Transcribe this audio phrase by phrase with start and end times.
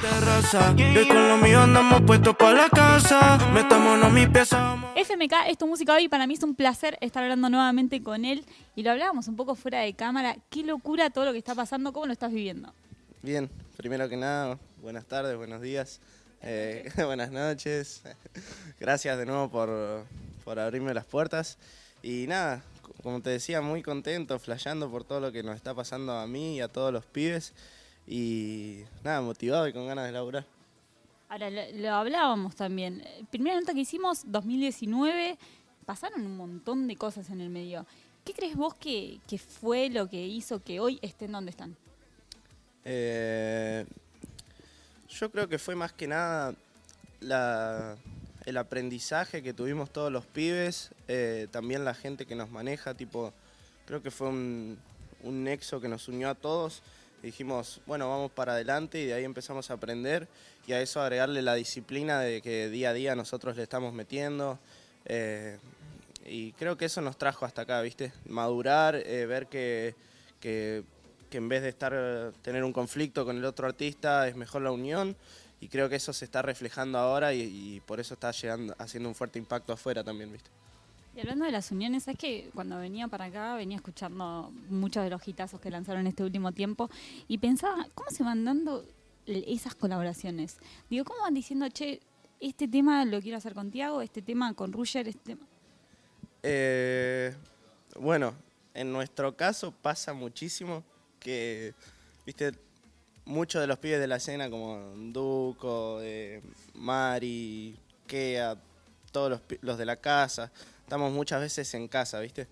[0.00, 0.74] terraza.
[0.76, 3.38] Y con lo mío andamos puestos para la casa.
[3.52, 4.76] Metámonos mi pieza.
[4.94, 6.08] FMK es tu música hoy.
[6.08, 8.44] Para mí es un placer estar hablando nuevamente con él.
[8.76, 10.36] Y lo hablábamos un poco fuera de cámara.
[10.50, 11.92] Qué locura todo lo que está pasando.
[11.92, 12.72] ¿Cómo lo estás viviendo?
[13.22, 16.00] Bien, primero que nada, buenas tardes, buenos días,
[16.40, 18.02] eh, buenas noches.
[18.80, 20.04] Gracias de nuevo por,
[20.44, 21.58] por abrirme las puertas.
[22.00, 22.62] Y nada,
[23.02, 26.56] como te decía, muy contento, flasheando por todo lo que nos está pasando a mí
[26.56, 27.54] y a todos los pibes.
[28.08, 30.44] Y nada, motivado y con ganas de laburar.
[31.28, 33.04] Ahora, lo, lo hablábamos también.
[33.30, 35.36] Primera nota que hicimos, 2019,
[35.84, 37.84] pasaron un montón de cosas en el medio.
[38.24, 41.76] ¿Qué crees vos que, que fue lo que hizo que hoy estén donde están?
[42.84, 43.84] Eh,
[45.08, 46.54] yo creo que fue más que nada
[47.20, 47.96] la-
[48.46, 53.32] el aprendizaje que tuvimos todos los pibes, eh, también la gente que nos maneja, tipo,
[53.84, 54.78] creo que fue un,
[55.22, 56.80] un nexo que nos unió a todos.
[57.22, 60.28] Dijimos, bueno, vamos para adelante y de ahí empezamos a aprender
[60.66, 64.58] y a eso agregarle la disciplina de que día a día nosotros le estamos metiendo.
[65.04, 65.58] eh,
[66.30, 68.12] y creo que eso nos trajo hasta acá, ¿viste?
[68.26, 69.94] Madurar, eh, ver que,
[70.40, 70.82] que,
[71.30, 74.70] que en vez de estar tener un conflicto con el otro artista es mejor la
[74.70, 75.16] unión
[75.60, 79.08] y creo que eso se está reflejando ahora y, y por eso está llegando haciendo
[79.08, 80.50] un fuerte impacto afuera también, ¿viste?
[81.18, 85.10] Y hablando de las uniones, ¿sabes que cuando venía para acá venía escuchando muchos de
[85.10, 86.88] los hitazos que lanzaron este último tiempo
[87.26, 88.86] y pensaba, ¿cómo se van dando
[89.26, 90.58] esas colaboraciones?
[90.88, 91.98] Digo, ¿cómo van diciendo, che,
[92.38, 95.44] este tema lo quiero hacer con Tiago, este tema con Ruger, este tema...
[96.44, 97.34] Eh,
[97.98, 98.32] bueno,
[98.72, 100.84] en nuestro caso pasa muchísimo
[101.18, 101.74] que,
[102.24, 102.52] viste,
[103.24, 106.40] muchos de los pibes de la escena como Duco, eh,
[106.74, 108.56] Mari, Kea,
[109.10, 110.52] todos los, los de la casa,
[110.88, 112.48] estamos muchas veces en casa, viste,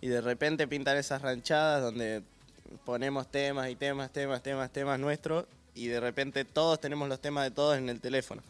[0.00, 2.22] y de repente pintan esas ranchadas donde
[2.84, 7.42] ponemos temas y temas, temas, temas, temas nuestros y de repente todos tenemos los temas
[7.42, 8.42] de todos en el teléfono.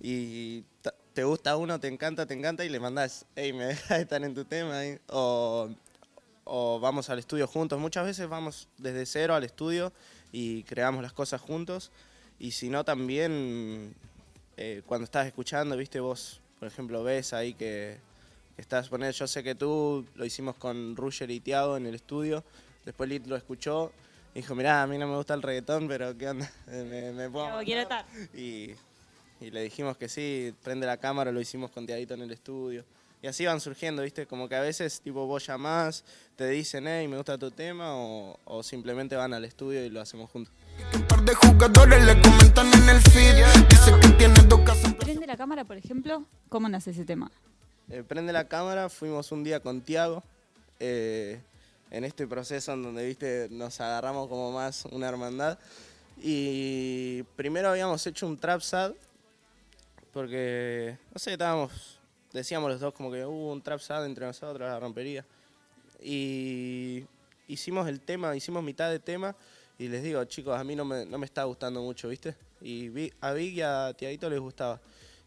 [0.00, 0.64] Y
[1.12, 4.34] te gusta uno, te encanta, te encanta y le mandás, hey, me dejas estar en
[4.34, 4.80] tu tema.
[4.80, 5.68] ahí?" O,
[6.42, 7.78] o vamos al estudio juntos.
[7.78, 9.92] Muchas veces vamos desde cero al estudio
[10.32, 11.92] y creamos las cosas juntos.
[12.40, 13.94] Y si no, también
[14.56, 18.10] eh, cuando estás escuchando, viste, vos, por ejemplo, ves ahí que
[18.56, 22.44] estás poniendo, yo sé que tú lo hicimos con Ruger y Tiago en el estudio.
[22.84, 23.92] Después Lit lo escuchó
[24.34, 26.50] y dijo, mirá, a mí no me gusta el reggaetón, pero ¿qué onda?
[26.66, 28.06] me, me pongo- Tiago, quiero estar.
[28.34, 28.70] y,
[29.40, 32.84] y le dijimos que sí, prende la cámara, lo hicimos con Tiaguito en el estudio.
[33.24, 34.26] Y así van surgiendo, ¿viste?
[34.26, 36.02] Como que a veces, tipo, vos llamás,
[36.34, 40.00] te dicen, hey, me gusta tu tema, o, o simplemente van al estudio y lo
[40.00, 40.52] hacemos juntos.
[40.92, 43.44] Un par de jugadores le comentan en el feed.
[43.68, 44.92] Dice que tiene dos casas.
[44.94, 47.30] Prende la cámara, por ejemplo, ¿cómo nace ese tema?
[47.92, 50.22] Eh, prende la cámara, fuimos un día con Tiago,
[50.80, 51.38] eh,
[51.90, 55.58] en este proceso en donde, viste, nos agarramos como más una hermandad.
[56.16, 58.94] Y primero habíamos hecho un trap sad,
[60.14, 61.98] porque, no sé, estábamos,
[62.32, 65.26] decíamos los dos como que hubo un trap sad entre nosotros, la rompería.
[66.02, 67.04] Y
[67.46, 69.36] hicimos el tema, hicimos mitad de tema,
[69.78, 72.34] y les digo, chicos, a mí no me, no me está gustando mucho, ¿viste?
[72.62, 74.80] Y vi- a Vic y a Tiaguito les gustaba.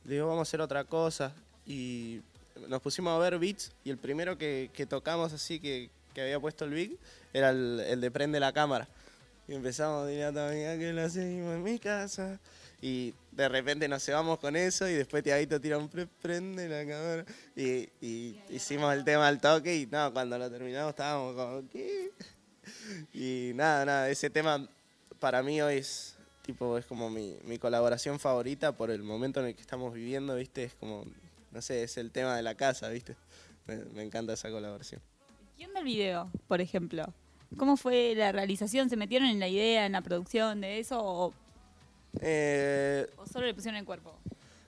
[0.03, 1.31] Le digo, vamos a hacer otra cosa.
[1.67, 2.21] Y
[2.67, 6.71] nos pusimos a ver beats y el primero que, tocamos así que, había puesto el
[6.71, 6.97] Big
[7.33, 8.88] era el, de Prende la cámara.
[9.47, 12.39] Y empezamos, diría también que lo seguimos en mi casa.
[12.81, 16.81] Y de repente nos cebamos con eso y después Tiaguito tira un pre- prende la
[16.81, 17.25] cámara.
[17.55, 22.11] Y, y hicimos el tema al toque y no, cuando lo terminamos estábamos como, ¿qué?
[23.13, 24.67] Y nada, nada, ese tema
[25.19, 29.47] para mí hoy es tipo es como mi, mi colaboración favorita por el momento en
[29.47, 30.66] el que estamos viviendo, ¿viste?
[30.66, 31.05] Es como,
[31.55, 33.16] no sé, es el tema de la casa, ¿viste?
[33.66, 35.01] Me, me encanta esa colaboración.
[35.55, 37.05] ¿Quién del video, por ejemplo?
[37.57, 38.89] ¿Cómo fue la realización?
[38.89, 41.33] ¿Se metieron en la idea, en la producción de eso o,
[42.19, 44.17] Eh, o solo le pusieron el cuerpo?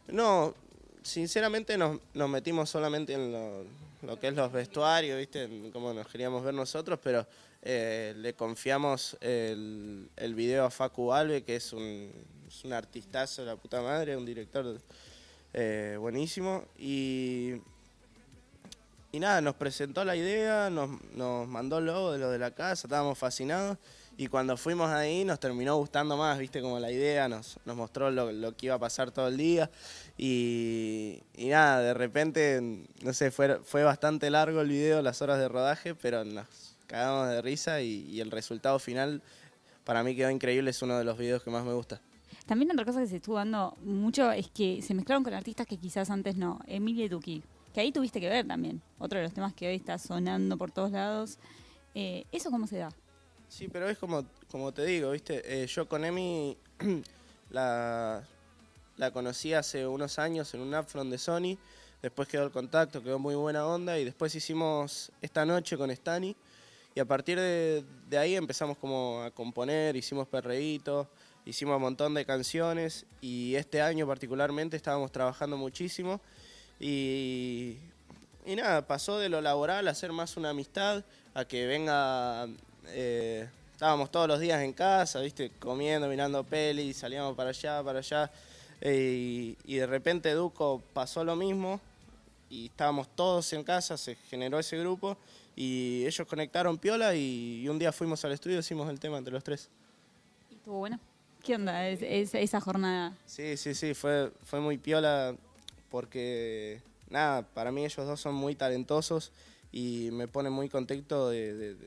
[0.08, 0.54] no,
[1.04, 3.66] sinceramente nos, nos metimos solamente en lo,
[4.04, 5.44] lo que es los vestuarios, ¿viste?
[5.44, 7.28] En cómo nos queríamos ver nosotros, pero
[7.62, 12.10] eh, le confiamos el, el video a Facu Alve, que es un,
[12.48, 14.80] es un artistazo de la puta madre, un director
[15.54, 16.64] eh, buenísimo.
[16.78, 17.56] Y,
[19.12, 22.52] y nada, nos presentó la idea, nos, nos mandó el logo de lo de la
[22.52, 23.78] casa, estábamos fascinados.
[24.20, 28.10] Y cuando fuimos ahí nos terminó gustando más, viste, como la idea, nos, nos mostró
[28.10, 29.70] lo, lo que iba a pasar todo el día.
[30.18, 32.60] Y, y nada, de repente,
[33.04, 36.48] no sé, fue, fue bastante largo el video, las horas de rodaje, pero nos
[36.88, 39.22] cagamos de risa y, y el resultado final
[39.84, 42.02] para mí quedó increíble, es uno de los videos que más me gusta.
[42.48, 45.78] También otra cosa que se estuvo dando mucho es que se mezclaron con artistas que
[45.78, 46.60] quizás antes no.
[46.66, 48.82] Emilia y Duki, que ahí tuviste que ver también.
[49.00, 51.40] Otro de los temas que hoy está sonando por todos lados.
[51.94, 52.90] Eh, ¿Eso cómo se da?
[53.50, 55.42] Sí, pero es como, como te digo, ¿viste?
[55.44, 56.58] Eh, yo con Emi
[57.50, 58.24] la,
[58.96, 61.58] la conocí hace unos años en un upfront de Sony.
[62.02, 66.34] Después quedó el contacto, quedó muy buena onda y después hicimos esta noche con Stani.
[66.96, 71.08] Y a partir de, de ahí empezamos como a componer, hicimos perreitos,
[71.48, 76.20] hicimos un montón de canciones y este año particularmente estábamos trabajando muchísimo
[76.80, 77.78] y,
[78.46, 81.04] y nada, pasó de lo laboral a ser más una amistad,
[81.34, 82.48] a que venga,
[82.88, 88.00] eh, estábamos todos los días en casa, viste, comiendo, mirando pelis, salíamos para allá, para
[88.00, 88.32] allá
[88.82, 91.80] eh, y, de repente Duco pasó lo mismo
[92.50, 95.18] y estábamos todos en casa, se generó ese grupo
[95.56, 99.44] y ellos conectaron piola y, un día fuimos al estudio hicimos el tema entre los
[99.44, 99.70] tres.
[100.52, 101.00] ¿Y estuvo bueno?
[101.48, 103.16] ¿Qué onda es, es- esa jornada?
[103.26, 105.34] Sí, sí, sí, fue, fue muy piola
[105.90, 109.32] porque, nada, para mí ellos dos son muy talentosos
[109.72, 111.78] y me pone muy contento de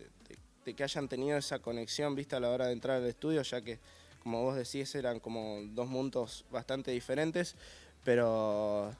[0.74, 3.78] que hayan tenido esa conexión, vista a la hora de entrar al estudio, ya que,
[4.22, 7.54] como vos decís, eran como dos mundos bastante diferentes,
[8.02, 8.90] pero,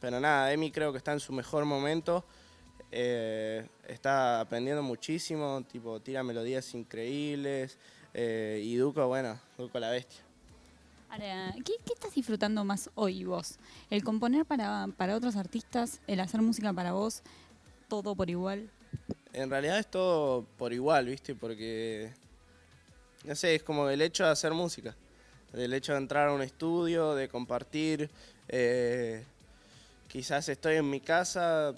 [0.00, 2.24] pero nada, Emi creo que está en su mejor momento.
[2.90, 7.76] eh, está aprendiendo muchísimo, tipo, tira melodías increíbles.
[8.18, 10.20] Eh, y Duco, bueno, Duco la bestia.
[11.10, 13.58] Ahora, ¿qué, qué estás disfrutando más hoy vos?
[13.90, 16.00] ¿El componer para, para otros artistas?
[16.06, 17.22] ¿El hacer música para vos?
[17.88, 18.70] ¿Todo por igual?
[19.34, 21.34] En realidad es todo por igual, ¿viste?
[21.34, 22.10] Porque,
[23.24, 24.96] no sé, es como el hecho de hacer música.
[25.52, 28.10] El hecho de entrar a un estudio, de compartir.
[28.48, 29.24] eh,
[30.08, 31.74] quizás estoy en mi casa,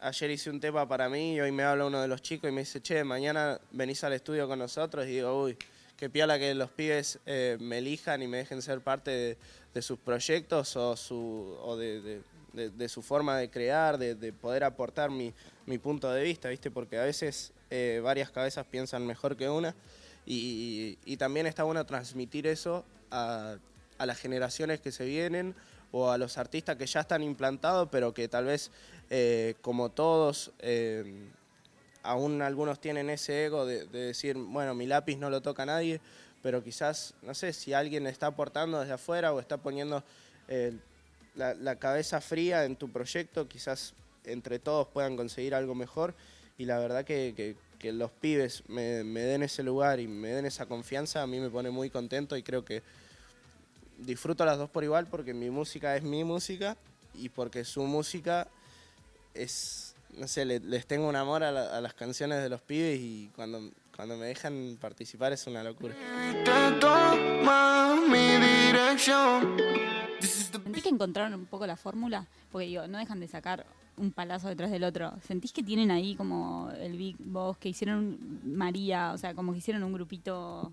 [0.00, 2.52] ayer hice un tema para mí y hoy me habla uno de los chicos y
[2.52, 5.56] me dice, che, mañana venís al estudio con nosotros y digo, uy,
[5.96, 9.36] qué piola que los pibes eh, me elijan y me dejen ser parte
[9.74, 12.20] de, sus proyectos o, su, o de,
[12.52, 15.32] de- su forma de crear, de, de poder aportar mi,
[15.66, 16.68] mi punto de vista, ¿viste?
[16.68, 19.76] Porque a veces eh, varias cabezas piensan mejor que una
[20.26, 23.56] y, y también está bueno transmitir eso a,
[23.98, 25.54] a las generaciones que se vienen
[25.92, 28.70] o a los artistas que ya están implantados, pero que tal vez,
[29.10, 31.28] eh, como todos, eh,
[32.02, 36.00] aún algunos tienen ese ego de, de decir, bueno, mi lápiz no lo toca nadie,
[36.42, 40.04] pero quizás, no sé, si alguien está aportando desde afuera o está poniendo
[40.48, 40.72] eh,
[41.34, 43.94] la, la cabeza fría en tu proyecto, quizás
[44.24, 46.14] entre todos puedan conseguir algo mejor.
[46.58, 50.30] Y la verdad que, que- que los pibes me, me den ese lugar y me
[50.30, 52.82] den esa confianza, a mí me pone muy contento y creo que
[53.98, 56.76] disfruto las dos por igual porque mi música es mi música
[57.14, 58.48] y porque su música
[59.34, 62.60] es, no sé, le- les tengo un amor a, la- a las canciones de los
[62.60, 65.94] pibes y cuando, cuando me dejan participar es una locura.
[66.44, 68.36] Te toma mi
[68.66, 69.56] dirección.
[70.20, 72.26] ¿Sentís que encontraron un poco la fórmula?
[72.52, 73.64] Porque digo, no dejan de sacar
[73.96, 75.12] un palazo detrás del otro.
[75.26, 79.58] ¿Sentís que tienen ahí como el Big Boss, que hicieron María, o sea, como que
[79.58, 80.70] hicieron un grupito...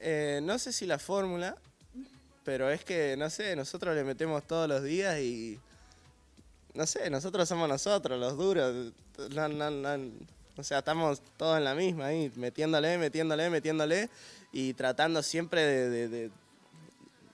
[0.00, 1.56] Eh, no sé si la fórmula,
[2.48, 5.60] pero es que, no sé, nosotros le metemos todos los días y.
[6.72, 8.90] No sé, nosotros somos nosotros, los duros.
[9.34, 9.46] No,
[10.56, 14.08] o sea, estamos todos en la misma ahí, metiéndole, metiéndole, metiéndole
[14.50, 16.30] y tratando siempre de.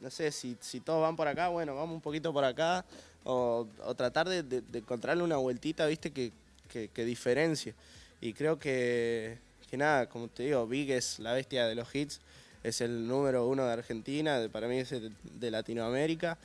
[0.00, 2.84] no sé, si, si todos van por acá, bueno, vamos un poquito por acá.
[3.22, 6.32] O, o tratar de, de- de encontrarle una vueltita, viste, que,
[6.68, 7.72] que, que diferencie.
[8.20, 9.38] Y creo que,
[9.70, 12.20] que nada, como te digo, Big es la bestia de los hits,
[12.64, 16.38] es el número uno de Argentina, para mí es el de Latinoamérica.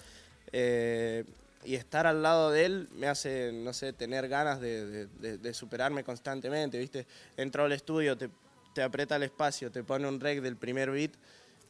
[0.52, 1.24] Eh,
[1.66, 6.04] y estar al lado de él me hace, no sé, tener ganas de, de- superarme
[6.04, 7.06] constantemente, ¿viste?
[7.36, 8.30] Entro al estudio, te,
[8.74, 11.12] te aprieta el espacio, te pone un rec del primer beat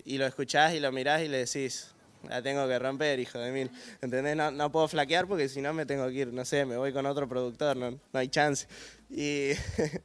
[0.06, 1.88] y lo escuchás y lo mirás y le decís,
[2.28, 3.72] la tengo que romper, hijo de mil.
[4.02, 4.36] ¿Entendés?
[4.36, 6.94] No, no puedo flaquear porque si no me tengo que ir, no sé, me voy
[6.94, 8.68] con otro productor, no, no hay chance.
[9.10, 9.52] Y,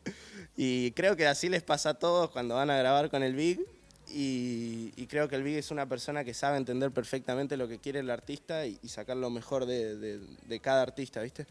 [0.56, 3.60] y creo que así les pasa a todos cuando van a grabar con el Big.
[4.08, 7.78] Y, y creo que el Big es una persona que sabe entender perfectamente lo que
[7.78, 11.46] quiere el artista y, y sacar lo mejor de, de- de cada artista, ¿viste?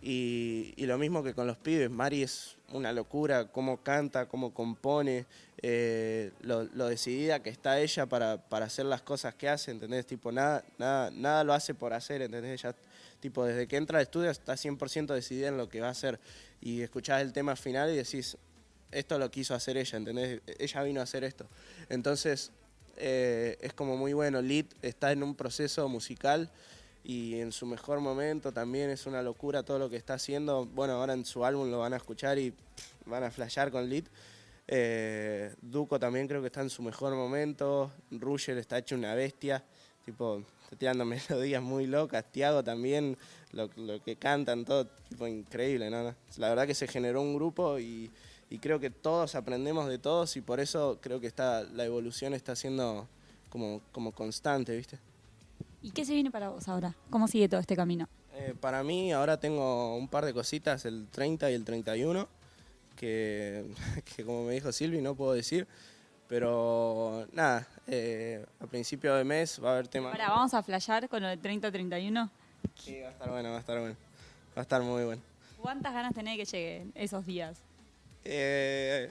[0.00, 4.54] Y, y lo mismo que con los pibes, Mari es una locura, cómo canta, cómo
[4.54, 5.26] compone,
[5.60, 10.06] eh, lo, lo decidida que está ella para, para hacer las cosas que hace, ¿entendés?
[10.06, 12.60] Tipo, nada, nada, nada lo hace por hacer, ¿entendés?
[12.62, 12.76] Ella,
[13.18, 16.20] tipo, desde que entra al estudio está 100% decidida en lo que va a hacer.
[16.60, 18.36] Y escuchás el tema final y decís,
[18.90, 20.40] esto lo quiso hacer ella, ¿entendés?
[20.58, 21.46] Ella vino a hacer esto.
[21.88, 22.52] Entonces,
[22.96, 24.42] eh, es como muy bueno.
[24.42, 26.50] Lid está en un proceso musical
[27.04, 30.66] y en su mejor momento también es una locura todo lo que está haciendo.
[30.66, 32.52] Bueno, ahora en su álbum lo van a escuchar y
[33.06, 34.04] van a flashear con Lid.
[34.66, 37.92] Eh, Duco también creo que está en su mejor momento.
[38.10, 39.62] Ruger está hecho una bestia.
[40.04, 42.24] Tipo, está tirando melodías muy locas.
[42.32, 43.16] Tiago también,
[43.52, 46.14] lo, lo que cantan, todo tipo increíble, ¿no?
[46.36, 48.10] La verdad que se generó un grupo y,
[48.50, 52.34] y creo que todos aprendemos de todos y por eso creo que está, la evolución
[52.34, 53.06] está siendo
[53.50, 54.98] como, como constante, ¿viste?
[55.82, 56.94] ¿Y qué se viene para vos ahora?
[57.10, 58.08] ¿Cómo sigue todo este camino?
[58.34, 62.28] Eh, para mí ahora tengo un par de cositas, el 30 y el 31,
[62.96, 63.66] que,
[64.16, 65.66] que como me dijo Silvi no puedo decir,
[66.28, 70.12] pero nada, eh, a principio de mes va a haber temas...
[70.12, 72.30] Ahora, ¿vamos a flashear con del 30-31?
[72.76, 73.96] Sí, va a estar bueno, va a estar bueno.
[74.56, 75.22] Va a estar muy bueno.
[75.60, 77.62] ¿Cuántas ganas tenés de que lleguen esos días?
[78.30, 79.10] Eh,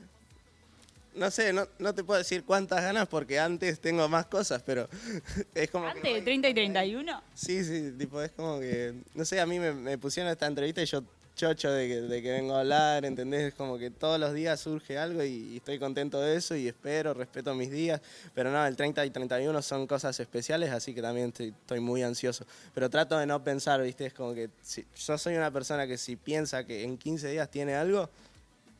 [1.15, 4.87] no sé, no, no te puedo decir cuántas ganas porque antes tengo más cosas, pero
[5.55, 5.87] es como...
[5.87, 7.21] ¿Antes no de hay- 30 y 31?
[7.33, 10.81] Sí, sí, tipo, es como que, no sé, a mí me, me pusieron esta entrevista
[10.83, 11.03] y yo
[11.35, 13.41] chocho de que, de que vengo a hablar, ¿entendés?
[13.49, 16.67] Es como que todos los días surge algo y, y estoy contento de eso y
[16.67, 18.01] espero, respeto mis días,
[18.35, 22.01] pero no, el 30 y 31 son cosas especiales, así que también estoy, estoy muy
[22.03, 22.45] ansioso.
[22.73, 24.07] Pero trato de no pensar, ¿viste?
[24.07, 27.49] Es como que si, yo soy una persona que si piensa que en 15 días
[27.51, 28.09] tiene algo,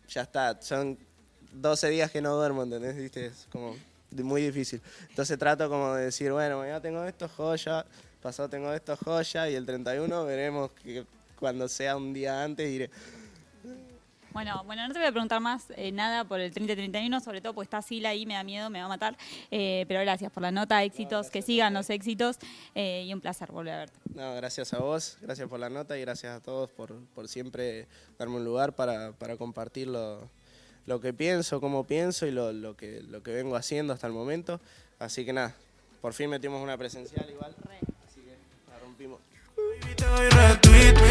[0.10, 0.98] ya está, son
[1.54, 2.96] 12 días que no duermo, ¿entendés?
[2.96, 3.28] ¿Viste?
[3.28, 3.76] Es como
[4.12, 4.82] muy difícil.
[5.10, 7.86] Entonces trato como de decir, bueno, mañana tengo esto, joya,
[8.22, 11.06] pasado tengo esto, joya, y el 31 veremos que
[11.40, 12.90] cuando sea un día antes diré,
[14.38, 17.56] Bueno, bueno, no te voy a preguntar más eh, nada por el 30-31, sobre todo
[17.56, 19.18] porque está Sila ahí, me da miedo, me va a matar.
[19.50, 22.38] Eh, pero gracias por la nota, éxitos, que sigan los éxitos
[22.76, 24.00] eh, y un placer volver a verte.
[24.14, 27.88] no, gracias a vos, gracias por la nota y gracias a todos por, por siempre
[28.20, 30.30] darme un lugar para, para compartir lo,
[30.86, 34.14] lo que pienso, cómo pienso y lo, lo que, lo que vengo haciendo hasta el
[34.14, 34.62] momento.
[35.00, 35.56] Así que nada,
[36.00, 37.56] por fin metimos una presencial igual.
[38.08, 38.38] Así que
[38.70, 39.20] la rompimos.
[39.56, 41.08] Baby, te doy retweet